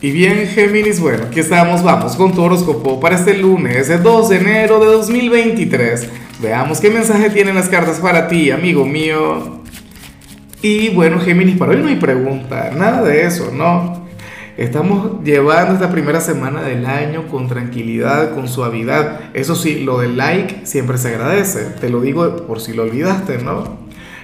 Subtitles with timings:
[0.00, 4.28] Y bien, Géminis, bueno, aquí estamos, vamos con tu horóscopo para este lunes, el 2
[4.28, 6.08] de enero de 2023.
[6.40, 9.58] Veamos qué mensaje tienen las cartas para ti, amigo mío.
[10.62, 14.06] Y bueno, Géminis, para hoy no hay pregunta, nada de eso, ¿no?
[14.56, 19.34] Estamos llevando esta primera semana del año con tranquilidad, con suavidad.
[19.34, 21.70] Eso sí, lo del like siempre se agradece.
[21.80, 23.78] Te lo digo por si lo olvidaste, ¿no?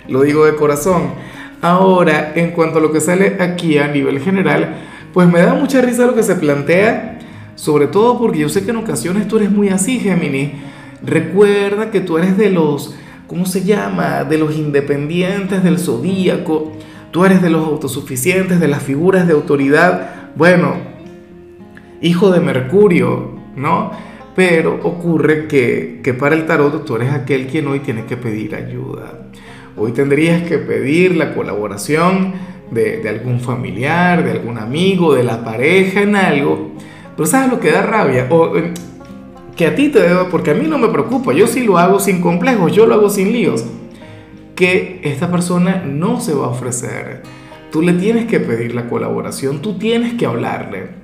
[0.07, 1.15] Lo digo de corazón.
[1.63, 5.81] Ahora, en cuanto a lo que sale aquí a nivel general, pues me da mucha
[5.81, 7.21] risa lo que se plantea,
[7.55, 10.55] sobre todo porque yo sé que en ocasiones tú eres muy así, Gemini.
[11.03, 12.97] Recuerda que tú eres de los,
[13.29, 14.25] ¿cómo se llama?
[14.25, 16.73] De los independientes del zodíaco.
[17.13, 20.33] Tú eres de los autosuficientes, de las figuras de autoridad.
[20.35, 20.75] Bueno,
[22.01, 23.93] hijo de Mercurio, ¿no?
[24.35, 28.55] Pero ocurre que, que para el tarot tú eres aquel quien hoy tiene que pedir
[28.55, 29.29] ayuda.
[29.77, 32.35] Hoy tendrías que pedir la colaboración
[32.71, 36.73] de, algún familiar, de algún amigo, de la pareja en algo,
[37.17, 38.27] pero ¿sabes lo que da rabia?
[38.31, 38.73] O, eh,
[39.57, 42.01] que a ti te deba, porque a mí no me preocupa, yo sí lo hago
[42.01, 43.65] sin complejos, yo lo hago sin líos,
[44.57, 47.23] que esta persona no se va a ofrecer.
[47.71, 51.04] Tú le tienes que pedir la colaboración, tú tienes que hablarle.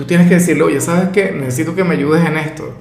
[0.00, 1.30] Tú tienes que decirle, oye, ¿sabes qué?
[1.30, 2.72] Necesito que me ayudes en esto.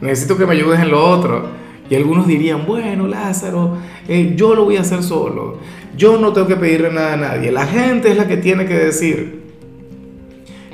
[0.00, 1.48] Necesito que me ayudes en lo otro.
[1.90, 5.58] Y algunos dirían, bueno, Lázaro, eh, yo lo voy a hacer solo.
[5.96, 7.50] Yo no tengo que pedirle nada a nadie.
[7.50, 9.42] La gente es la que tiene que decir.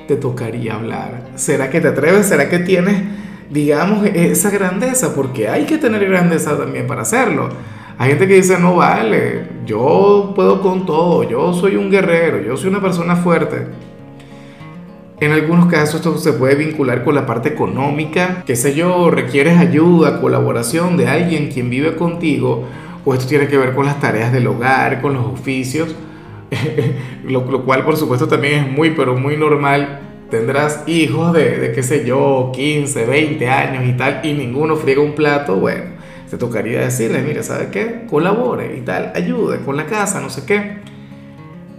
[0.06, 1.30] Te tocaría hablar.
[1.36, 2.26] ¿Será que te atreves?
[2.26, 3.02] ¿Será que tienes,
[3.48, 5.14] digamos, esa grandeza?
[5.14, 7.48] Porque hay que tener grandeza también para hacerlo.
[7.96, 12.54] Hay gente que dice, no vale, yo puedo con todo, yo soy un guerrero, yo
[12.58, 13.89] soy una persona fuerte.
[15.20, 19.58] En algunos casos esto se puede vincular con la parte económica, qué sé yo, requieres
[19.58, 22.64] ayuda, colaboración de alguien quien vive contigo,
[23.04, 25.94] o esto tiene que ver con las tareas del hogar, con los oficios,
[27.24, 30.00] lo, cual por supuesto también es muy, pero muy normal.
[30.30, 35.02] Tendrás hijos de, de, qué sé yo, 15, 20 años y tal, y ninguno friega
[35.02, 35.84] un plato, bueno,
[36.30, 38.06] te tocaría decirle, mire, ¿sabe qué?
[38.08, 40.78] Colabore y tal, ayude con la casa, no sé qué.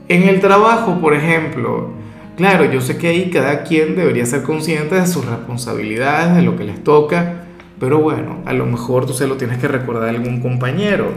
[0.09, 2.01] En el trabajo, por ejemplo,
[2.41, 6.55] Claro, yo sé que ahí cada quien debería ser consciente de sus responsabilidades, de lo
[6.55, 7.43] que les toca,
[7.79, 11.11] pero bueno, a lo mejor tú se lo tienes que recordar a algún compañero,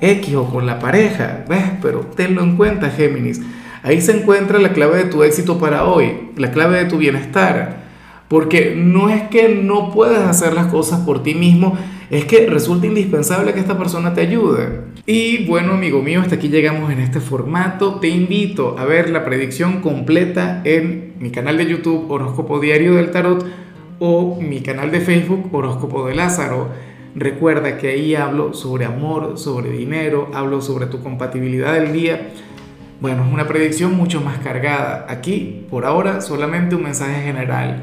[0.00, 1.64] X o con la pareja, ¿ves?
[1.82, 3.40] Pero tenlo en cuenta, Géminis.
[3.82, 7.78] Ahí se encuentra la clave de tu éxito para hoy, la clave de tu bienestar.
[8.28, 11.76] Porque no es que no puedas hacer las cosas por ti mismo,
[12.10, 14.80] es que resulta indispensable que esta persona te ayude.
[15.06, 18.00] Y bueno, amigo mío, hasta aquí llegamos en este formato.
[18.00, 23.10] Te invito a ver la predicción completa en mi canal de YouTube Horóscopo Diario del
[23.10, 23.44] Tarot
[23.98, 26.68] o mi canal de Facebook Horóscopo de Lázaro.
[27.14, 32.30] Recuerda que ahí hablo sobre amor, sobre dinero, hablo sobre tu compatibilidad del día.
[33.00, 35.06] Bueno, es una predicción mucho más cargada.
[35.08, 37.82] Aquí, por ahora, solamente un mensaje general